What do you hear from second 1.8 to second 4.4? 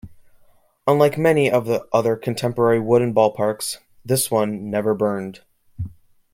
other contemporary wooden ballparks-this